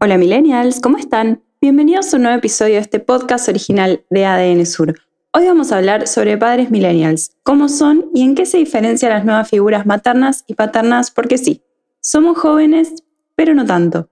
Hola 0.00 0.16
millennials, 0.16 0.78
¿cómo 0.80 0.96
están? 0.96 1.42
Bienvenidos 1.60 2.14
a 2.14 2.18
un 2.18 2.22
nuevo 2.22 2.38
episodio 2.38 2.74
de 2.74 2.82
este 2.82 3.00
podcast 3.00 3.48
original 3.48 4.04
de 4.10 4.26
ADN 4.26 4.64
Sur. 4.64 4.94
Hoy 5.32 5.46
vamos 5.46 5.72
a 5.72 5.78
hablar 5.78 6.06
sobre 6.06 6.38
padres 6.38 6.70
millennials, 6.70 7.32
cómo 7.42 7.68
son 7.68 8.08
y 8.14 8.22
en 8.22 8.36
qué 8.36 8.46
se 8.46 8.58
diferencian 8.58 9.10
las 9.10 9.24
nuevas 9.24 9.48
figuras 9.48 9.86
maternas 9.86 10.44
y 10.46 10.54
paternas, 10.54 11.10
porque 11.10 11.36
sí, 11.36 11.64
somos 12.00 12.38
jóvenes, 12.38 13.02
pero 13.34 13.54
no 13.54 13.66
tanto. 13.66 14.08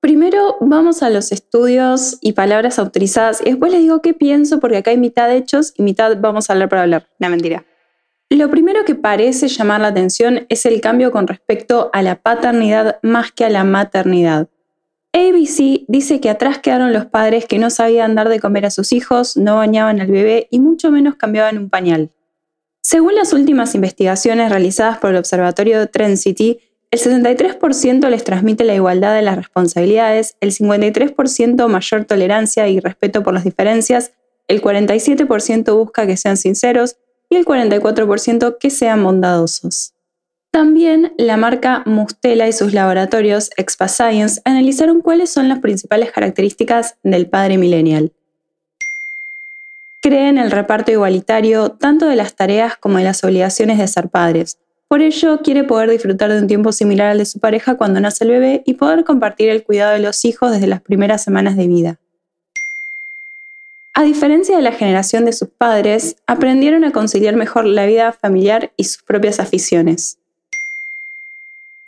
Primero 0.00 0.56
vamos 0.60 1.00
a 1.04 1.10
los 1.10 1.30
estudios 1.30 2.18
y 2.20 2.32
palabras 2.32 2.80
autorizadas 2.80 3.40
y 3.40 3.50
después 3.50 3.70
les 3.70 3.82
digo 3.82 4.02
qué 4.02 4.14
pienso 4.14 4.58
porque 4.58 4.78
acá 4.78 4.90
hay 4.90 4.98
mitad 4.98 5.28
de 5.28 5.36
hechos 5.36 5.74
y 5.76 5.84
mitad 5.84 6.18
vamos 6.20 6.50
a 6.50 6.54
hablar 6.54 6.68
para 6.68 6.82
hablar. 6.82 7.08
No, 7.20 7.30
mentira. 7.30 7.64
Lo 8.30 8.50
primero 8.50 8.84
que 8.84 8.96
parece 8.96 9.46
llamar 9.46 9.80
la 9.80 9.88
atención 9.88 10.46
es 10.48 10.66
el 10.66 10.80
cambio 10.80 11.12
con 11.12 11.28
respecto 11.28 11.88
a 11.92 12.02
la 12.02 12.16
paternidad 12.16 12.98
más 13.04 13.30
que 13.30 13.44
a 13.44 13.50
la 13.50 13.62
maternidad. 13.62 14.48
ABC 15.12 15.84
dice 15.88 16.20
que 16.20 16.30
atrás 16.30 16.58
quedaron 16.58 16.92
los 16.92 17.06
padres 17.06 17.46
que 17.46 17.58
no 17.58 17.70
sabían 17.70 18.14
dar 18.14 18.28
de 18.28 18.38
comer 18.38 18.66
a 18.66 18.70
sus 18.70 18.92
hijos, 18.92 19.36
no 19.36 19.56
bañaban 19.56 20.00
al 20.00 20.06
bebé 20.06 20.46
y 20.50 20.60
mucho 20.60 20.90
menos 20.90 21.16
cambiaban 21.16 21.58
un 21.58 21.68
pañal. 21.68 22.10
Según 22.80 23.14
las 23.14 23.32
últimas 23.32 23.74
investigaciones 23.74 24.50
realizadas 24.50 24.98
por 24.98 25.10
el 25.10 25.16
Observatorio 25.16 25.88
Trend 25.88 26.16
City, 26.16 26.60
el 26.90 26.98
73% 26.98 28.08
les 28.08 28.24
transmite 28.24 28.64
la 28.64 28.74
igualdad 28.74 29.14
de 29.14 29.22
las 29.22 29.36
responsabilidades, 29.36 30.36
el 30.40 30.52
53% 30.52 31.68
mayor 31.68 32.04
tolerancia 32.04 32.68
y 32.68 32.80
respeto 32.80 33.22
por 33.22 33.34
las 33.34 33.44
diferencias, 33.44 34.12
el 34.48 34.60
47% 34.62 35.76
busca 35.76 36.06
que 36.06 36.16
sean 36.16 36.36
sinceros 36.36 36.96
y 37.28 37.36
el 37.36 37.44
44% 37.44 38.58
que 38.58 38.70
sean 38.70 39.04
bondadosos. 39.04 39.94
También 40.50 41.12
la 41.16 41.36
marca 41.36 41.84
Mustela 41.86 42.48
y 42.48 42.52
sus 42.52 42.72
laboratorios 42.72 43.50
Expa 43.56 43.86
Science 43.86 44.40
analizaron 44.44 45.00
cuáles 45.00 45.30
son 45.30 45.48
las 45.48 45.60
principales 45.60 46.10
características 46.10 46.96
del 47.04 47.28
padre 47.28 47.56
millennial. 47.56 48.12
Creen 50.02 50.38
el 50.38 50.50
reparto 50.50 50.90
igualitario 50.90 51.70
tanto 51.70 52.06
de 52.06 52.16
las 52.16 52.34
tareas 52.34 52.76
como 52.76 52.98
de 52.98 53.04
las 53.04 53.22
obligaciones 53.22 53.78
de 53.78 53.86
ser 53.86 54.08
padres. 54.08 54.58
Por 54.88 55.02
ello, 55.02 55.40
quiere 55.42 55.62
poder 55.62 55.88
disfrutar 55.88 56.32
de 56.32 56.40
un 56.40 56.48
tiempo 56.48 56.72
similar 56.72 57.10
al 57.10 57.18
de 57.18 57.26
su 57.26 57.38
pareja 57.38 57.76
cuando 57.76 58.00
nace 58.00 58.24
el 58.24 58.30
bebé 58.30 58.62
y 58.66 58.74
poder 58.74 59.04
compartir 59.04 59.50
el 59.50 59.62
cuidado 59.62 59.92
de 59.92 60.00
los 60.00 60.24
hijos 60.24 60.50
desde 60.50 60.66
las 60.66 60.80
primeras 60.80 61.22
semanas 61.22 61.56
de 61.56 61.68
vida. 61.68 62.00
A 63.94 64.02
diferencia 64.02 64.56
de 64.56 64.62
la 64.62 64.72
generación 64.72 65.24
de 65.26 65.32
sus 65.32 65.48
padres, 65.48 66.16
aprendieron 66.26 66.84
a 66.84 66.90
conciliar 66.90 67.36
mejor 67.36 67.66
la 67.66 67.86
vida 67.86 68.12
familiar 68.12 68.72
y 68.76 68.84
sus 68.84 69.02
propias 69.02 69.38
aficiones. 69.38 70.19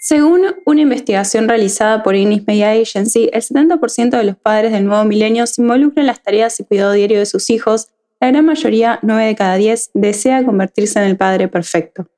Según 0.04 0.56
una 0.64 0.80
investigación 0.80 1.46
realizada 1.46 2.02
por 2.02 2.16
Ignis 2.16 2.44
Media 2.44 2.72
Agency, 2.72 3.30
el 3.32 3.40
70% 3.40 4.10
de 4.10 4.24
los 4.24 4.36
padres 4.36 4.72
del 4.72 4.84
nuevo 4.84 5.04
milenio 5.04 5.46
se 5.46 5.62
involucran 5.62 6.02
en 6.02 6.06
las 6.08 6.20
tareas 6.20 6.58
y 6.58 6.64
cuidado 6.64 6.90
diario 6.90 7.20
de 7.20 7.26
sus 7.26 7.50
hijos. 7.50 7.86
La 8.20 8.26
gran 8.26 8.44
mayoría, 8.44 8.98
9 9.02 9.26
de 9.26 9.36
cada 9.36 9.54
10, 9.54 9.90
desea 9.94 10.44
convertirse 10.44 10.98
en 10.98 11.04
el 11.04 11.16
padre 11.16 11.46
perfecto. 11.46 12.08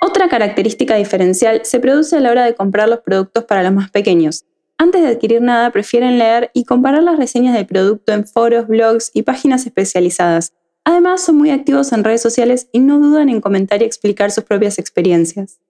Otra 0.00 0.28
característica 0.28 0.96
diferencial 0.96 1.60
se 1.62 1.78
produce 1.78 2.16
a 2.16 2.20
la 2.20 2.32
hora 2.32 2.44
de 2.44 2.56
comprar 2.56 2.88
los 2.88 2.98
productos 2.98 3.44
para 3.44 3.62
los 3.62 3.72
más 3.72 3.92
pequeños. 3.92 4.44
Antes 4.76 5.02
de 5.02 5.08
adquirir 5.10 5.42
nada, 5.42 5.70
prefieren 5.70 6.18
leer 6.18 6.50
y 6.52 6.64
comparar 6.64 7.04
las 7.04 7.16
reseñas 7.16 7.54
del 7.54 7.66
producto 7.66 8.12
en 8.12 8.26
foros, 8.26 8.66
blogs 8.66 9.12
y 9.14 9.22
páginas 9.22 9.66
especializadas. 9.66 10.52
Además, 10.82 11.22
son 11.22 11.36
muy 11.36 11.50
activos 11.50 11.92
en 11.92 12.02
redes 12.02 12.22
sociales 12.22 12.66
y 12.72 12.80
no 12.80 12.98
dudan 12.98 13.28
en 13.28 13.40
comentar 13.40 13.82
y 13.82 13.84
explicar 13.84 14.32
sus 14.32 14.42
propias 14.42 14.80
experiencias. 14.80 15.60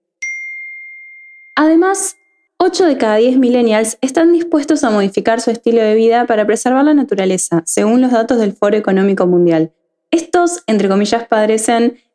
Además, 1.59 2.17
8 2.59 2.85
de 2.85 2.97
cada 2.97 3.15
10 3.15 3.39
millennials 3.39 3.97
están 4.01 4.31
dispuestos 4.31 4.83
a 4.83 4.91
modificar 4.91 5.41
su 5.41 5.49
estilo 5.49 5.81
de 5.81 5.95
vida 5.95 6.27
para 6.27 6.45
preservar 6.45 6.85
la 6.85 6.93
naturaleza, 6.93 7.63
según 7.65 7.99
los 7.99 8.11
datos 8.11 8.37
del 8.37 8.53
Foro 8.53 8.77
Económico 8.77 9.25
Mundial. 9.25 9.71
Estos, 10.11 10.61
entre 10.67 10.87
comillas, 10.87 11.27
padres 11.27 11.67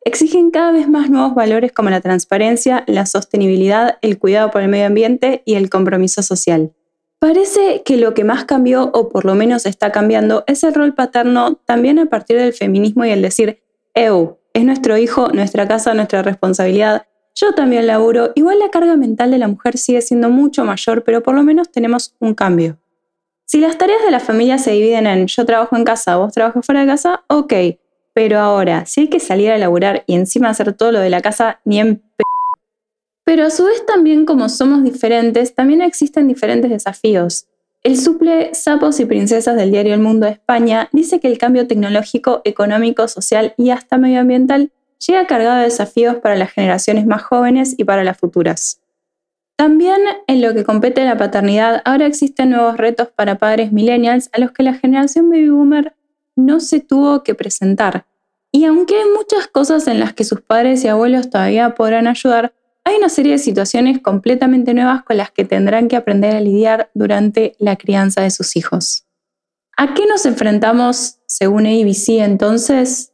exigen 0.05 0.49
cada 0.49 0.71
vez 0.71 0.87
más 0.87 1.09
nuevos 1.09 1.35
valores 1.35 1.73
como 1.73 1.89
la 1.89 1.99
transparencia, 1.99 2.85
la 2.87 3.05
sostenibilidad, 3.05 3.97
el 4.01 4.17
cuidado 4.17 4.49
por 4.49 4.61
el 4.61 4.69
medio 4.69 4.85
ambiente 4.85 5.43
y 5.45 5.55
el 5.55 5.69
compromiso 5.69 6.23
social. 6.23 6.71
Parece 7.19 7.83
que 7.83 7.97
lo 7.97 8.13
que 8.13 8.23
más 8.23 8.45
cambió, 8.45 8.91
o 8.93 9.09
por 9.09 9.25
lo 9.25 9.35
menos 9.35 9.65
está 9.65 9.91
cambiando, 9.91 10.45
es 10.47 10.63
el 10.63 10.73
rol 10.73 10.93
paterno 10.93 11.59
también 11.65 11.99
a 11.99 12.05
partir 12.05 12.37
del 12.37 12.53
feminismo 12.53 13.03
y 13.03 13.09
el 13.09 13.21
decir, 13.21 13.61
EU, 13.93 14.37
es 14.53 14.63
nuestro 14.63 14.97
hijo, 14.97 15.33
nuestra 15.33 15.67
casa, 15.67 15.93
nuestra 15.93 16.21
responsabilidad, 16.21 17.07
yo 17.35 17.53
también 17.53 17.87
laburo, 17.87 18.31
igual 18.35 18.59
la 18.59 18.69
carga 18.69 18.95
mental 18.95 19.31
de 19.31 19.37
la 19.37 19.47
mujer 19.47 19.77
sigue 19.77 20.01
siendo 20.01 20.29
mucho 20.29 20.63
mayor, 20.65 21.03
pero 21.03 21.23
por 21.23 21.33
lo 21.35 21.43
menos 21.43 21.71
tenemos 21.71 22.15
un 22.19 22.33
cambio. 22.35 22.77
Si 23.45 23.59
las 23.59 23.77
tareas 23.77 24.03
de 24.03 24.11
la 24.11 24.19
familia 24.19 24.57
se 24.57 24.71
dividen 24.71 25.07
en 25.07 25.27
yo 25.27 25.45
trabajo 25.45 25.75
en 25.75 25.83
casa, 25.83 26.17
vos 26.17 26.33
trabajas 26.33 26.65
fuera 26.65 26.81
de 26.81 26.87
casa, 26.87 27.23
ok, 27.27 27.53
pero 28.13 28.39
ahora, 28.39 28.85
si 28.85 29.01
hay 29.01 29.07
que 29.09 29.19
salir 29.19 29.51
a 29.51 29.57
laburar 29.57 30.03
y 30.05 30.15
encima 30.15 30.49
hacer 30.49 30.73
todo 30.73 30.91
lo 30.91 30.99
de 30.99 31.09
la 31.09 31.21
casa, 31.21 31.59
ni 31.65 31.79
en 31.79 31.97
p 31.97 32.23
pero 33.25 33.45
a 33.45 33.49
su 33.49 33.65
vez 33.65 33.85
también 33.85 34.25
como 34.25 34.49
somos 34.49 34.83
diferentes, 34.83 35.55
también 35.55 35.81
existen 35.81 36.27
diferentes 36.27 36.69
desafíos. 36.69 37.47
El 37.81 37.97
suple 37.97 38.53
Sapos 38.53 38.99
y 38.99 39.05
Princesas 39.05 39.55
del 39.55 39.71
diario 39.71 39.93
El 39.93 40.01
Mundo 40.01 40.25
de 40.25 40.33
España 40.33 40.89
dice 40.91 41.19
que 41.19 41.27
el 41.27 41.37
cambio 41.37 41.67
tecnológico, 41.67 42.41
económico, 42.43 43.07
social 43.07 43.53
y 43.57 43.69
hasta 43.71 43.97
medioambiental 43.97 44.71
llega 45.05 45.27
cargado 45.27 45.57
de 45.57 45.63
desafíos 45.63 46.17
para 46.17 46.35
las 46.35 46.51
generaciones 46.51 47.05
más 47.05 47.23
jóvenes 47.23 47.75
y 47.77 47.83
para 47.83 48.03
las 48.03 48.17
futuras. 48.17 48.81
También 49.55 50.01
en 50.27 50.41
lo 50.41 50.53
que 50.53 50.63
compete 50.63 51.01
a 51.01 51.05
la 51.05 51.17
paternidad, 51.17 51.81
ahora 51.85 52.07
existen 52.07 52.49
nuevos 52.49 52.77
retos 52.77 53.09
para 53.09 53.37
padres 53.37 53.71
millennials 53.71 54.29
a 54.33 54.39
los 54.39 54.51
que 54.51 54.63
la 54.63 54.73
generación 54.73 55.29
baby 55.29 55.49
boomer 55.49 55.95
no 56.35 56.59
se 56.59 56.79
tuvo 56.79 57.23
que 57.23 57.35
presentar. 57.35 58.05
Y 58.51 58.65
aunque 58.65 58.95
hay 58.95 59.09
muchas 59.15 59.47
cosas 59.47 59.87
en 59.87 59.99
las 59.99 60.13
que 60.13 60.23
sus 60.23 60.41
padres 60.41 60.83
y 60.83 60.87
abuelos 60.87 61.29
todavía 61.29 61.75
podrán 61.75 62.07
ayudar, 62.07 62.53
hay 62.83 62.97
una 62.97 63.09
serie 63.09 63.33
de 63.33 63.39
situaciones 63.39 64.01
completamente 64.01 64.73
nuevas 64.73 65.03
con 65.03 65.17
las 65.17 65.31
que 65.31 65.45
tendrán 65.45 65.87
que 65.87 65.95
aprender 65.95 66.35
a 66.35 66.41
lidiar 66.41 66.89
durante 66.93 67.55
la 67.57 67.77
crianza 67.77 68.21
de 68.21 68.31
sus 68.31 68.55
hijos. 68.55 69.05
¿A 69.77 69.93
qué 69.93 70.05
nos 70.05 70.25
enfrentamos 70.25 71.19
según 71.25 71.65
ABC 71.65 72.19
entonces? 72.19 73.12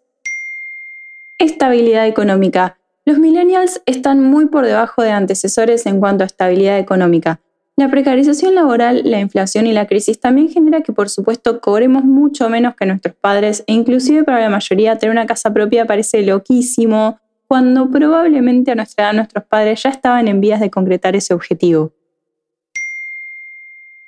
Estabilidad 1.39 2.05
económica. 2.05 2.77
Los 3.05 3.17
millennials 3.17 3.81
están 3.85 4.22
muy 4.22 4.47
por 4.47 4.66
debajo 4.66 5.03
de 5.03 5.11
antecesores 5.11 5.85
en 5.85 6.01
cuanto 6.01 6.25
a 6.25 6.27
estabilidad 6.27 6.77
económica. 6.77 7.39
La 7.77 7.89
precarización 7.89 8.55
laboral, 8.55 9.03
la 9.05 9.22
inflación 9.22 9.66
y 9.66 9.72
la 9.72 9.88
crisis 9.88 10.19
también 10.19 10.50
genera 10.50 10.81
que 10.81 10.91
por 10.91 11.07
supuesto 11.07 11.61
cobremos 11.61 12.03
mucho 12.03 12.50
menos 12.50 12.75
que 12.75 12.85
nuestros 12.85 13.16
padres 13.16 13.63
e 13.67 13.73
inclusive 13.73 14.25
para 14.25 14.41
la 14.41 14.50
mayoría 14.50 14.97
tener 14.97 15.16
una 15.16 15.25
casa 15.27 15.53
propia 15.53 15.85
parece 15.85 16.23
loquísimo, 16.23 17.22
cuando 17.47 17.89
probablemente 17.89 18.71
a 18.71 18.75
nuestra 18.75 19.06
edad 19.06 19.13
nuestros 19.13 19.45
padres 19.45 19.81
ya 19.81 19.91
estaban 19.91 20.27
en 20.27 20.41
vías 20.41 20.59
de 20.59 20.69
concretar 20.69 21.16
ese 21.16 21.33
objetivo. 21.33 21.94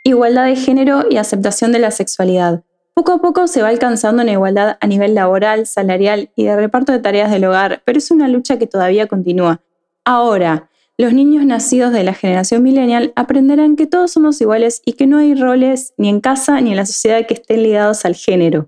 Igualdad 0.03 0.47
de 0.47 0.57
género 0.57 1.05
y 1.09 1.15
aceptación 1.15 1.71
de 1.71 1.79
la 1.79 1.91
sexualidad. 1.91 2.61
Poco 2.93 3.13
a 3.13 3.17
poco 3.19 3.47
se 3.47 3.61
va 3.61 3.69
alcanzando 3.69 4.21
una 4.21 4.33
igualdad 4.33 4.77
a 4.81 4.87
nivel 4.87 5.15
laboral, 5.15 5.65
salarial 5.65 6.29
y 6.35 6.43
de 6.43 6.55
reparto 6.55 6.91
de 6.91 6.99
tareas 6.99 7.31
del 7.31 7.45
hogar, 7.45 7.81
pero 7.85 7.97
es 7.97 8.11
una 8.11 8.27
lucha 8.27 8.59
que 8.59 8.67
todavía 8.67 9.07
continúa. 9.07 9.61
Ahora, 10.03 10.69
los 10.97 11.13
niños 11.13 11.45
nacidos 11.45 11.93
de 11.93 12.03
la 12.03 12.13
generación 12.13 12.61
millennial 12.63 13.13
aprenderán 13.15 13.75
que 13.75 13.87
todos 13.87 14.11
somos 14.11 14.39
iguales 14.41 14.81
y 14.85 14.93
que 14.93 15.07
no 15.07 15.17
hay 15.17 15.35
roles 15.35 15.93
ni 15.97 16.09
en 16.09 16.19
casa 16.19 16.59
ni 16.61 16.71
en 16.71 16.77
la 16.77 16.85
sociedad 16.85 17.25
que 17.25 17.35
estén 17.35 17.63
ligados 17.63 18.05
al 18.05 18.15
género. 18.15 18.67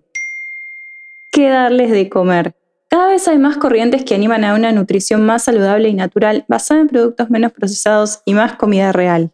¿Qué 1.32 1.50
darles 1.50 1.92
de 1.92 2.10
comer? 2.10 2.56
Cada 2.90 3.08
vez 3.08 3.28
hay 3.28 3.40
más 3.40 3.58
corrientes 3.58 4.04
que 4.04 4.16
animan 4.16 4.46
a 4.46 4.54
una 4.54 4.72
nutrición 4.72 5.26
más 5.26 5.44
saludable 5.44 5.90
y 5.90 5.94
natural 5.94 6.46
basada 6.48 6.80
en 6.80 6.88
productos 6.88 7.30
menos 7.30 7.52
procesados 7.52 8.22
y 8.26 8.34
más 8.34 8.56
comida 8.56 8.92
real. 8.92 9.32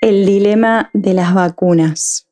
El 0.00 0.26
dilema 0.26 0.90
de 0.92 1.14
las 1.14 1.32
vacunas. 1.34 2.25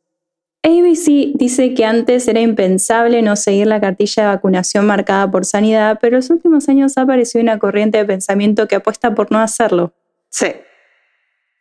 ABC 0.65 1.37
dice 1.37 1.75
que 1.75 1.85
antes 1.85 2.27
era 2.27 2.41
impensable 2.41 3.21
no 3.21 3.37
seguir 3.37 3.67
la 3.67 3.83
cartilla 3.83 4.23
de 4.23 4.29
vacunación 4.31 4.87
marcada 4.87 5.31
por 5.31 5.45
sanidad, 5.45 5.99
pero 6.01 6.17
en 6.17 6.21
los 6.21 6.31
últimos 6.31 6.71
años 6.71 6.97
ha 6.97 7.03
aparecido 7.03 7.43
una 7.43 7.59
corriente 7.59 7.99
de 7.99 8.07
pensamiento 8.07 8.67
que 8.67 8.77
apuesta 8.77 9.15
por 9.15 9.31
no 9.31 9.39
hacerlo. 9.41 9.93
Sí. 10.31 10.47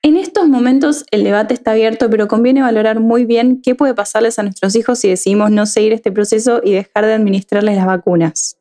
En 0.04 0.16
estos 0.16 0.48
momentos 0.48 1.06
el 1.12 1.26
debate 1.26 1.54
está 1.54 1.72
abierto, 1.72 2.10
pero 2.10 2.30
conviene 2.30 2.62
valorar 2.62 3.02
muy 3.02 3.26
bien 3.26 3.62
qué 3.62 3.76
puede 3.76 3.94
pasarles 3.94 4.40
a 4.40 4.44
nuestros 4.44 4.74
hijos 4.76 5.00
si 5.00 5.10
decidimos 5.10 5.52
no 5.52 5.66
seguir 5.66 5.92
este 5.92 6.14
proceso 6.14 6.62
y 6.64 6.72
dejar 6.72 7.06
de 7.06 7.14
administrarles 7.14 7.76
las 7.76 7.86
vacunas. 7.86 8.58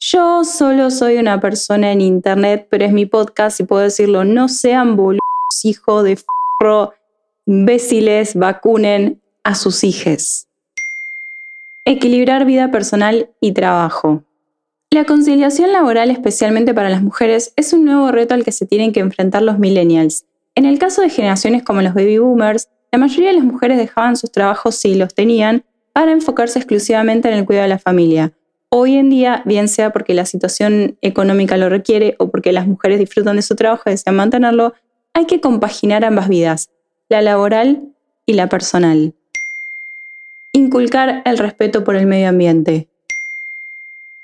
Yo 0.00 0.42
solo 0.42 0.90
soy 0.90 1.18
una 1.18 1.40
persona 1.40 1.92
en 1.92 2.00
internet, 2.00 2.66
pero 2.68 2.84
es 2.84 2.92
mi 2.92 3.06
podcast 3.06 3.60
y 3.60 3.64
puedo 3.64 3.82
decirlo, 3.82 4.24
no 4.24 4.48
sean 4.48 4.96
boludos, 4.96 5.20
hijo 5.62 6.02
de 6.02 6.16
forro, 6.58 6.94
imbéciles, 7.46 8.34
vacunen 8.34 9.20
a 9.44 9.54
sus 9.54 9.84
hijos. 9.84 10.48
Equilibrar 11.84 12.44
vida 12.44 12.70
personal 12.70 13.30
y 13.40 13.52
trabajo. 13.52 14.24
La 14.90 15.04
conciliación 15.04 15.72
laboral, 15.72 16.10
especialmente 16.10 16.74
para 16.74 16.90
las 16.90 17.02
mujeres, 17.02 17.52
es 17.56 17.72
un 17.72 17.84
nuevo 17.84 18.10
reto 18.10 18.34
al 18.34 18.44
que 18.44 18.52
se 18.52 18.66
tienen 18.66 18.92
que 18.92 19.00
enfrentar 19.00 19.42
los 19.42 19.58
millennials. 19.58 20.24
En 20.54 20.64
el 20.64 20.78
caso 20.78 21.02
de 21.02 21.10
generaciones 21.10 21.62
como 21.62 21.82
los 21.82 21.94
baby 21.94 22.18
boomers, 22.18 22.68
la 22.90 22.98
mayoría 22.98 23.28
de 23.28 23.36
las 23.36 23.44
mujeres 23.44 23.78
dejaban 23.78 24.16
sus 24.16 24.32
trabajos 24.32 24.76
si 24.76 24.94
los 24.94 25.14
tenían 25.14 25.64
para 25.92 26.12
enfocarse 26.12 26.58
exclusivamente 26.58 27.28
en 27.28 27.34
el 27.34 27.44
cuidado 27.44 27.64
de 27.64 27.68
la 27.68 27.78
familia 27.78 28.32
Hoy 28.76 28.96
en 28.96 29.08
día, 29.08 29.40
bien 29.44 29.68
sea 29.68 29.92
porque 29.92 30.14
la 30.14 30.26
situación 30.26 30.98
económica 31.00 31.56
lo 31.56 31.68
requiere 31.68 32.16
o 32.18 32.32
porque 32.32 32.50
las 32.50 32.66
mujeres 32.66 32.98
disfrutan 32.98 33.36
de 33.36 33.42
su 33.42 33.54
trabajo 33.54 33.84
y 33.86 33.90
desean 33.90 34.16
mantenerlo, 34.16 34.74
hay 35.12 35.26
que 35.26 35.40
compaginar 35.40 36.04
ambas 36.04 36.28
vidas, 36.28 36.70
la 37.08 37.22
laboral 37.22 37.94
y 38.26 38.32
la 38.32 38.48
personal. 38.48 39.14
Inculcar 40.56 41.20
el 41.24 41.36
respeto 41.36 41.82
por 41.82 41.96
el 41.96 42.06
medio 42.06 42.28
ambiente. 42.28 42.86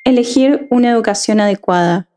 Elegir 0.04 0.68
una 0.70 0.88
educación 0.88 1.40
adecuada. 1.40 2.08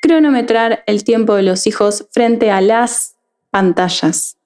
Cronometrar 0.00 0.82
el 0.86 1.04
tiempo 1.04 1.34
de 1.34 1.42
los 1.42 1.66
hijos 1.66 2.06
frente 2.12 2.50
a 2.50 2.62
las 2.62 3.18
pantallas. 3.50 4.38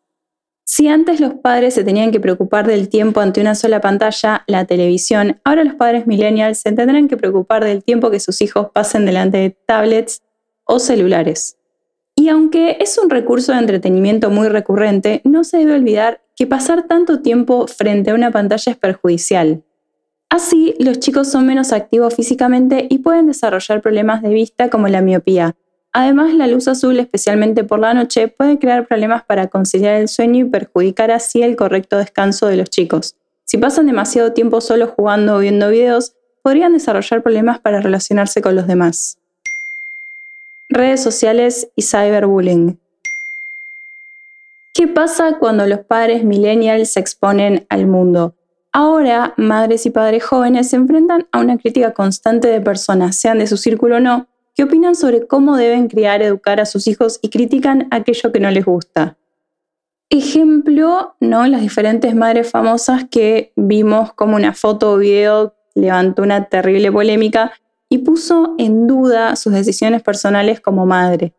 Si 0.64 0.88
antes 0.88 1.20
los 1.20 1.34
padres 1.34 1.74
se 1.74 1.84
tenían 1.84 2.10
que 2.10 2.18
preocupar 2.18 2.66
del 2.66 2.88
tiempo 2.88 3.20
ante 3.20 3.40
una 3.40 3.54
sola 3.54 3.80
pantalla, 3.80 4.42
la 4.48 4.64
televisión, 4.64 5.40
ahora 5.44 5.62
los 5.62 5.76
padres 5.76 6.08
millennials 6.08 6.58
se 6.58 6.72
tendrán 6.72 7.06
que 7.06 7.16
preocupar 7.16 7.62
del 7.62 7.84
tiempo 7.84 8.10
que 8.10 8.18
sus 8.18 8.42
hijos 8.42 8.70
pasen 8.74 9.06
delante 9.06 9.38
de 9.38 9.50
tablets 9.50 10.20
o 10.64 10.80
celulares. 10.80 11.58
Y 12.16 12.28
aunque 12.28 12.78
es 12.80 12.98
un 12.98 13.08
recurso 13.08 13.52
de 13.52 13.58
entretenimiento 13.58 14.30
muy 14.30 14.48
recurrente, 14.48 15.20
no 15.22 15.44
se 15.44 15.58
debe 15.58 15.74
olvidar 15.74 16.25
que 16.36 16.46
pasar 16.46 16.86
tanto 16.86 17.22
tiempo 17.22 17.66
frente 17.66 18.10
a 18.10 18.14
una 18.14 18.30
pantalla 18.30 18.72
es 18.72 18.78
perjudicial. 18.78 19.64
Así, 20.28 20.74
los 20.78 21.00
chicos 21.00 21.30
son 21.30 21.46
menos 21.46 21.72
activos 21.72 22.14
físicamente 22.14 22.86
y 22.90 22.98
pueden 22.98 23.26
desarrollar 23.26 23.80
problemas 23.80 24.22
de 24.22 24.28
vista 24.28 24.68
como 24.70 24.88
la 24.88 25.00
miopía, 25.00 25.56
Además, 25.98 26.34
la 26.34 26.46
luz 26.46 26.68
azul, 26.68 27.00
especialmente 27.00 27.64
por 27.64 27.78
la 27.78 27.94
noche, 27.94 28.28
puede 28.28 28.58
crear 28.58 28.86
problemas 28.86 29.24
para 29.24 29.46
conciliar 29.46 29.94
el 29.94 30.08
sueño 30.08 30.44
y 30.44 30.50
perjudicar 30.50 31.10
así 31.10 31.42
el 31.42 31.56
correcto 31.56 31.96
descanso 31.96 32.48
de 32.48 32.56
los 32.56 32.68
chicos. 32.68 33.16
Si 33.46 33.56
pasan 33.56 33.86
demasiado 33.86 34.34
tiempo 34.34 34.60
solo 34.60 34.88
jugando 34.88 35.36
o 35.36 35.38
viendo 35.38 35.70
videos, 35.70 36.12
podrían 36.42 36.74
desarrollar 36.74 37.22
problemas 37.22 37.60
para 37.60 37.80
relacionarse 37.80 38.42
con 38.42 38.54
los 38.54 38.66
demás. 38.66 39.16
Redes 40.68 41.02
sociales 41.02 41.68
y 41.76 41.82
cyberbullying. 41.82 42.78
¿Qué 44.76 44.86
pasa 44.86 45.38
cuando 45.38 45.66
los 45.66 45.86
padres 45.86 46.22
millennials 46.22 46.92
se 46.92 47.00
exponen 47.00 47.64
al 47.70 47.86
mundo? 47.86 48.34
Ahora, 48.72 49.32
madres 49.38 49.86
y 49.86 49.90
padres 49.90 50.22
jóvenes 50.22 50.68
se 50.68 50.76
enfrentan 50.76 51.26
a 51.32 51.40
una 51.40 51.56
crítica 51.56 51.94
constante 51.94 52.48
de 52.48 52.60
personas, 52.60 53.16
sean 53.16 53.38
de 53.38 53.46
su 53.46 53.56
círculo 53.56 53.96
o 53.96 54.00
no, 54.00 54.28
que 54.54 54.64
opinan 54.64 54.94
sobre 54.94 55.26
cómo 55.26 55.56
deben 55.56 55.88
criar, 55.88 56.20
educar 56.20 56.60
a 56.60 56.66
sus 56.66 56.86
hijos 56.88 57.18
y 57.22 57.30
critican 57.30 57.88
aquello 57.90 58.32
que 58.32 58.38
no 58.38 58.50
les 58.50 58.66
gusta. 58.66 59.16
Ejemplo, 60.10 61.14
¿no? 61.20 61.46
Las 61.46 61.62
diferentes 61.62 62.14
madres 62.14 62.50
famosas 62.50 63.06
que 63.10 63.54
vimos 63.56 64.12
como 64.12 64.36
una 64.36 64.52
foto 64.52 64.92
o 64.92 64.98
video 64.98 65.54
levantó 65.74 66.20
una 66.20 66.50
terrible 66.50 66.92
polémica 66.92 67.50
y 67.88 67.96
puso 67.96 68.54
en 68.58 68.86
duda 68.86 69.36
sus 69.36 69.54
decisiones 69.54 70.02
personales 70.02 70.60
como 70.60 70.84
madre. 70.84 71.32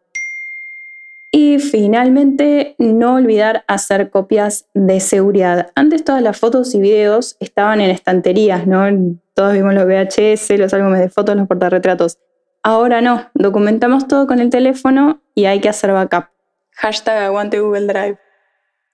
Y 1.38 1.60
finalmente, 1.60 2.74
no 2.80 3.14
olvidar 3.14 3.64
hacer 3.68 4.10
copias 4.10 4.66
de 4.74 5.00
seguridad. 5.00 5.70
Antes 5.76 6.04
todas 6.04 6.24
las 6.24 6.36
fotos 6.40 6.74
y 6.74 6.82
videos 6.82 7.38
estaban 7.40 7.80
en 7.80 7.92
estanterías, 7.92 8.66
¿no? 8.66 8.88
Todos 9.36 9.54
vimos 9.54 9.76
los 9.76 9.86
VHS, 9.86 10.58
los 10.58 10.74
álbumes 10.74 11.00
de 11.00 11.10
fotos, 11.10 11.36
los 11.36 11.48
portarretratos. 11.48 12.18
Ahora 12.64 13.02
no, 13.02 13.30
documentamos 13.36 14.08
todo 14.08 14.26
con 14.26 14.40
el 14.40 14.50
teléfono 14.50 15.22
y 15.36 15.46
hay 15.46 15.62
que 15.62 15.70
hacer 15.70 15.92
backup. 15.92 16.26
Hashtag 16.72 17.26
aguante 17.26 17.60
Google 17.60 17.86
Drive. 17.86 18.18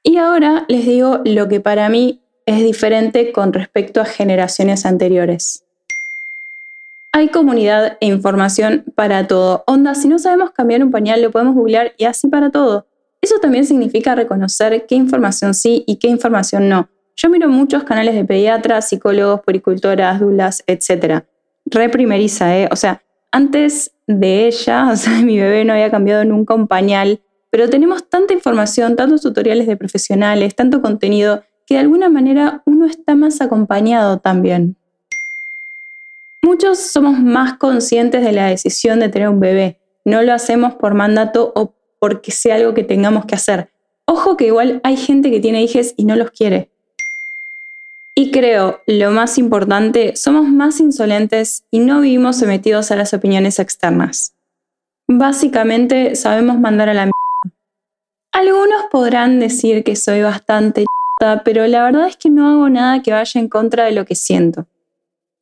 Y 0.03 0.17
ahora 0.17 0.65
les 0.67 0.85
digo 0.85 1.21
lo 1.23 1.47
que 1.47 1.61
para 1.61 1.87
mí 1.87 2.25
es 2.45 2.61
diferente 2.61 3.31
con 3.31 3.53
respecto 3.53 4.01
a 4.01 4.05
generaciones 4.05 4.85
anteriores. 4.85 5.62
Hay 7.15 7.27
comunidad 7.27 7.97
e 8.01 8.07
información 8.07 8.85
para 8.95 9.27
todo. 9.27 9.63
Onda, 9.67 9.93
si 9.93 10.07
no 10.07 10.17
sabemos 10.17 10.49
cambiar 10.49 10.83
un 10.83 10.89
pañal, 10.89 11.21
lo 11.21 11.29
podemos 11.29 11.53
googlear 11.53 11.93
y 11.95 12.05
así 12.05 12.27
para 12.27 12.49
todo. 12.49 12.87
Eso 13.21 13.35
también 13.39 13.65
significa 13.65 14.15
reconocer 14.15 14.87
qué 14.87 14.95
información 14.95 15.53
sí 15.53 15.83
y 15.85 15.97
qué 15.97 16.07
información 16.07 16.69
no. 16.69 16.89
Yo 17.15 17.29
miro 17.29 17.47
muchos 17.49 17.83
canales 17.83 18.15
de 18.15 18.25
pediatras, 18.25 18.89
psicólogos, 18.89 19.41
puricultoras, 19.41 20.19
dulas, 20.19 20.63
etc. 20.65 21.23
Reprimeriza, 21.65 22.57
¿eh? 22.57 22.67
O 22.71 22.75
sea, 22.75 23.03
antes 23.31 23.91
de 24.07 24.47
ella, 24.47 24.89
o 24.91 24.95
sea, 24.95 25.13
mi 25.21 25.37
bebé 25.37 25.65
no 25.65 25.73
había 25.73 25.91
cambiado 25.91 26.25
nunca 26.25 26.55
un 26.55 26.67
pañal, 26.67 27.21
pero 27.51 27.69
tenemos 27.69 28.09
tanta 28.09 28.33
información, 28.33 28.95
tantos 28.95 29.21
tutoriales 29.21 29.67
de 29.67 29.77
profesionales, 29.77 30.55
tanto 30.55 30.81
contenido, 30.81 31.43
que 31.67 31.75
de 31.75 31.81
alguna 31.81 32.09
manera 32.09 32.63
uno 32.65 32.87
está 32.87 33.13
más 33.13 33.39
acompañado 33.39 34.17
también. 34.17 34.77
Muchos 36.43 36.77
somos 36.79 37.19
más 37.19 37.57
conscientes 37.57 38.23
de 38.23 38.33
la 38.33 38.47
decisión 38.47 38.99
de 38.99 39.09
tener 39.09 39.29
un 39.29 39.39
bebé. 39.39 39.79
No 40.05 40.21
lo 40.21 40.33
hacemos 40.33 40.75
por 40.75 40.93
mandato 40.93 41.53
o 41.55 41.73
porque 41.99 42.31
sea 42.31 42.55
algo 42.55 42.73
que 42.73 42.83
tengamos 42.83 43.25
que 43.25 43.35
hacer. 43.35 43.71
Ojo 44.05 44.35
que 44.35 44.47
igual 44.47 44.81
hay 44.83 44.97
gente 44.97 45.31
que 45.31 45.39
tiene 45.39 45.63
hijos 45.63 45.93
y 45.95 46.03
no 46.03 46.17
los 46.17 46.31
quiere. 46.31 46.69
Y 48.15 48.31
creo, 48.31 48.81
lo 48.85 49.11
más 49.11 49.37
importante, 49.37 50.15
somos 50.15 50.47
más 50.47 50.79
insolentes 50.81 51.63
y 51.71 51.79
no 51.79 52.01
vivimos 52.01 52.37
sometidos 52.37 52.91
a 52.91 52.97
las 52.97 53.13
opiniones 53.13 53.57
externas. 53.57 54.35
Básicamente, 55.07 56.15
sabemos 56.15 56.59
mandar 56.59 56.89
a 56.89 56.93
la 56.93 57.05
mierda. 57.05 57.13
Algunos 58.33 58.83
podrán 58.91 59.39
decir 59.39 59.83
que 59.83 59.95
soy 59.95 60.21
bastante 60.21 60.85
pero 61.43 61.65
la 61.67 61.83
verdad 61.83 62.07
es 62.07 62.17
que 62.17 62.29
no 62.29 62.49
hago 62.49 62.69
nada 62.69 63.01
que 63.01 63.11
vaya 63.11 63.39
en 63.39 63.47
contra 63.47 63.85
de 63.85 63.91
lo 63.91 64.05
que 64.05 64.15
siento. 64.15 64.67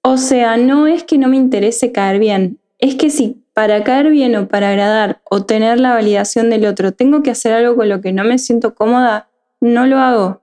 O 0.03 0.17
sea, 0.17 0.58
no 0.58 0.88
es 0.88 1.03
que 1.03 1.17
no 1.17 1.27
me 1.27 1.38
interese 1.38 1.91
caer 1.91 2.20
bien, 2.20 2.60
es 2.79 2.96
que 2.96 3.12
si 3.12 3.43
para 3.53 3.84
caer 3.84 4.10
bien 4.10 4.36
o 4.36 4.48
para 4.48 4.70
agradar 4.70 5.22
o 5.29 5.43
tener 5.46 5.79
la 5.79 5.93
validación 5.93 6.50
del 6.50 6.65
otro 6.65 6.93
tengo 6.93 7.22
que 7.22 7.31
hacer 7.31 7.53
algo 7.53 7.75
con 7.75 7.89
lo 7.89 8.01
que 8.01 8.12
no 8.12 8.24
me 8.24 8.39
siento 8.39 8.74
cómoda, 8.74 9.29
no 9.60 9.86
lo 9.86 10.00
hago. 10.00 10.41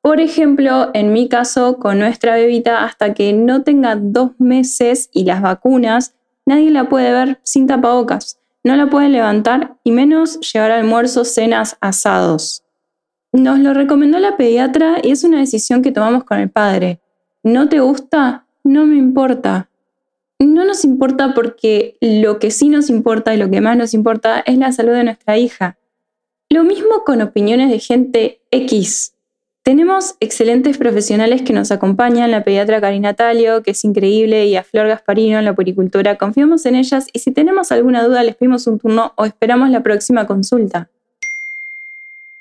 Por 0.00 0.20
ejemplo, 0.20 0.90
en 0.94 1.12
mi 1.12 1.28
caso, 1.28 1.78
con 1.78 1.98
nuestra 1.98 2.36
bebita, 2.36 2.84
hasta 2.84 3.12
que 3.12 3.32
no 3.32 3.62
tenga 3.62 3.96
dos 3.96 4.30
meses 4.38 5.10
y 5.12 5.24
las 5.24 5.42
vacunas, 5.42 6.14
nadie 6.46 6.70
la 6.70 6.88
puede 6.88 7.12
ver 7.12 7.40
sin 7.42 7.66
tapabocas. 7.66 8.38
No 8.62 8.76
la 8.76 8.88
pueden 8.88 9.12
levantar 9.12 9.76
y 9.84 9.90
menos 9.90 10.40
llevar 10.40 10.70
almuerzos, 10.70 11.28
cenas, 11.28 11.76
asados. 11.80 12.64
Nos 13.32 13.58
lo 13.58 13.74
recomendó 13.74 14.18
la 14.18 14.36
pediatra 14.36 14.96
y 15.02 15.10
es 15.10 15.24
una 15.24 15.40
decisión 15.40 15.82
que 15.82 15.92
tomamos 15.92 16.24
con 16.24 16.38
el 16.38 16.50
padre. 16.50 17.00
¿No 17.42 17.68
te 17.68 17.80
gusta? 17.80 18.45
No 18.66 18.84
me 18.84 18.96
importa. 18.96 19.70
No 20.40 20.64
nos 20.64 20.84
importa 20.84 21.34
porque 21.34 21.96
lo 22.00 22.40
que 22.40 22.50
sí 22.50 22.68
nos 22.68 22.90
importa 22.90 23.32
y 23.32 23.36
lo 23.36 23.48
que 23.48 23.60
más 23.60 23.76
nos 23.76 23.94
importa 23.94 24.40
es 24.40 24.58
la 24.58 24.72
salud 24.72 24.92
de 24.92 25.04
nuestra 25.04 25.38
hija. 25.38 25.78
Lo 26.50 26.64
mismo 26.64 27.04
con 27.04 27.22
opiniones 27.22 27.70
de 27.70 27.78
gente 27.78 28.40
X. 28.50 29.14
Tenemos 29.62 30.16
excelentes 30.18 30.78
profesionales 30.78 31.42
que 31.42 31.52
nos 31.52 31.70
acompañan, 31.70 32.32
la 32.32 32.42
pediatra 32.42 32.80
Karina 32.80 33.14
Talio, 33.14 33.62
que 33.62 33.70
es 33.70 33.84
increíble, 33.84 34.46
y 34.46 34.56
a 34.56 34.64
Flor 34.64 34.88
Gasparino, 34.88 35.40
la 35.42 35.54
puricultura. 35.54 36.18
Confiamos 36.18 36.66
en 36.66 36.74
ellas 36.74 37.06
y 37.12 37.20
si 37.20 37.30
tenemos 37.30 37.70
alguna 37.70 38.02
duda 38.02 38.24
les 38.24 38.34
pedimos 38.34 38.66
un 38.66 38.80
turno 38.80 39.12
o 39.14 39.26
esperamos 39.26 39.70
la 39.70 39.84
próxima 39.84 40.26
consulta. 40.26 40.90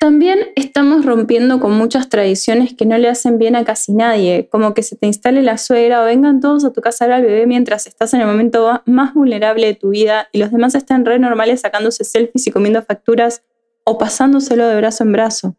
También 0.05 0.51
estamos 0.55 1.03
rompiendo 1.03 1.59
con 1.59 1.71
muchas 1.71 2.09
tradiciones 2.09 2.75
que 2.75 2.85
no 2.85 2.95
le 2.95 3.09
hacen 3.09 3.39
bien 3.39 3.55
a 3.55 3.65
casi 3.65 3.91
nadie, 3.91 4.47
como 4.51 4.75
que 4.75 4.83
se 4.83 4.95
te 4.95 5.07
instale 5.07 5.41
la 5.41 5.57
suegra 5.57 6.03
o 6.03 6.05
vengan 6.05 6.41
todos 6.41 6.63
a 6.63 6.71
tu 6.71 6.79
casa 6.79 7.05
a 7.05 7.07
ver 7.07 7.15
al 7.15 7.23
bebé 7.23 7.47
mientras 7.47 7.87
estás 7.87 8.13
en 8.13 8.21
el 8.21 8.27
momento 8.27 8.83
más 8.85 9.15
vulnerable 9.15 9.65
de 9.65 9.73
tu 9.73 9.89
vida 9.89 10.27
y 10.31 10.37
los 10.37 10.51
demás 10.51 10.75
están 10.75 11.05
re 11.05 11.17
normales 11.17 11.61
sacándose 11.61 12.03
selfies 12.03 12.45
y 12.45 12.51
comiendo 12.51 12.83
facturas 12.83 13.41
o 13.83 13.97
pasándoselo 13.97 14.67
de 14.67 14.75
brazo 14.75 15.05
en 15.05 15.11
brazo. 15.11 15.55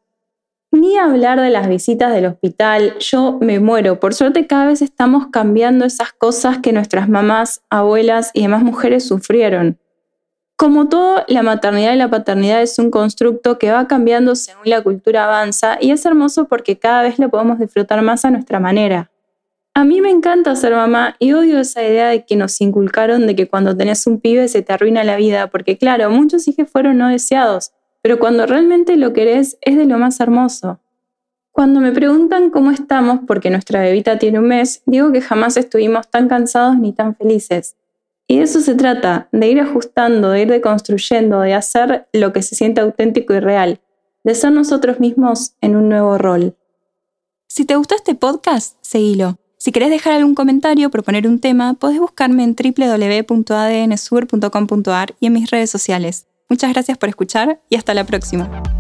Ni 0.71 0.97
hablar 0.97 1.41
de 1.41 1.51
las 1.51 1.67
visitas 1.67 2.15
del 2.15 2.27
hospital, 2.27 3.01
yo 3.01 3.39
me 3.41 3.59
muero. 3.59 3.99
Por 3.99 4.15
suerte 4.15 4.47
cada 4.47 4.67
vez 4.67 4.81
estamos 4.81 5.27
cambiando 5.33 5.85
esas 5.85 6.13
cosas 6.13 6.59
que 6.59 6.73
nuestras 6.73 7.09
mamás, 7.09 7.63
abuelas 7.69 8.31
y 8.33 8.43
demás 8.43 8.63
mujeres 8.63 9.09
sufrieron. 9.09 9.81
Como 10.57 10.89
todo, 10.89 11.23
la 11.29 11.43
maternidad 11.43 11.93
y 11.93 11.97
la 11.97 12.09
paternidad 12.09 12.63
es 12.63 12.79
un 12.79 12.91
constructo 12.91 13.59
que 13.59 13.71
va 13.71 13.87
cambiando 13.87 14.35
según 14.35 14.63
la 14.65 14.83
cultura 14.83 15.25
avanza 15.25 15.77
y 15.79 15.91
es 15.91 16.07
hermoso 16.07 16.47
porque 16.47 16.79
cada 16.79 17.03
vez 17.03 17.19
lo 17.19 17.29
podemos 17.29 17.59
disfrutar 17.59 18.01
más 18.01 18.25
a 18.25 18.31
nuestra 18.31 18.59
manera. 18.59 19.11
A 19.75 19.85
mí 19.85 20.01
me 20.01 20.09
encanta 20.09 20.57
ser 20.57 20.75
mamá 20.75 21.15
y 21.19 21.35
odio 21.35 21.59
esa 21.59 21.85
idea 21.85 22.09
de 22.09 22.25
que 22.25 22.37
nos 22.37 22.59
inculcaron 22.63 23.27
de 23.27 23.37
que 23.37 23.47
cuando 23.47 23.77
tenés 23.77 24.07
un 24.07 24.19
pibe 24.19 24.49
se 24.49 24.63
te 24.63 24.73
arruina 24.73 25.05
la 25.05 25.17
vida, 25.17 25.49
porque 25.49 25.77
claro, 25.77 26.09
muchos 26.09 26.49
hijos 26.49 26.71
fueron 26.71 26.97
no 26.97 27.09
deseados, 27.09 27.73
pero 28.01 28.19
cuando 28.19 28.47
realmente 28.47 28.97
lo 28.97 29.13
querés 29.13 29.59
es 29.61 29.77
de 29.77 29.85
lo 29.85 29.99
más 29.99 30.21
hermoso. 30.21 30.81
Cuando 31.53 31.81
me 31.81 31.93
preguntan 31.93 32.49
cómo 32.49 32.71
estamos 32.71 33.21
porque 33.27 33.51
nuestra 33.51 33.83
bebita 33.83 34.19
tiene 34.19 34.39
un 34.39 34.49
mes, 34.49 34.83
digo 34.87 35.13
que 35.13 35.21
jamás 35.21 35.59
estuvimos 35.59 36.09
tan 36.09 36.29
cansados 36.29 36.79
ni 36.79 36.95
tan 36.95 37.15
felices. 37.15 37.77
Y 38.29 38.39
de 38.39 38.45
eso 38.45 38.61
se 38.61 38.75
trata, 38.75 39.29
de 39.33 39.49
ir 39.49 39.61
ajustando, 39.61 40.31
de 40.31 40.43
ir 40.43 40.49
deconstruyendo, 40.49 41.41
de 41.41 41.55
hacer 41.55 42.09
lo 42.13 42.33
que 42.33 42.43
se 42.43 42.57
siente 42.57 42.81
auténtico 42.81 43.35
y 43.35 43.41
real, 43.41 43.81
de 44.25 44.35
ser 44.35 44.51
nosotros 44.53 44.99
mismos 44.99 45.55
en 45.61 45.77
un 45.77 45.89
nuevo 45.89 46.19
rol. 46.19 46.57
Si 47.47 47.65
te 47.65 47.77
gustó 47.77 47.95
este 47.95 48.17
podcast, 48.17 48.77
seguilo. 48.81 49.39
Si 49.59 49.73
querés 49.73 49.89
dejar 49.91 50.15
algún 50.15 50.35
comentario 50.35 50.89
o 50.89 50.91
proponer 50.91 51.27
un 51.27 51.41
tema, 51.41 51.73
podés 51.75 51.99
buscarme 51.99 52.45
en 52.45 52.55
www.adnsur.com.ar 52.55 55.15
y 55.21 55.27
en 55.27 55.33
mis 55.33 55.51
redes 55.51 55.71
sociales. 55.71 56.27
Muchas 56.49 56.73
gracias 56.73 56.97
por 56.99 57.09
escuchar 57.09 57.61
y 57.69 57.75
hasta 57.77 57.95
la 57.95 58.05
próxima. 58.05 58.76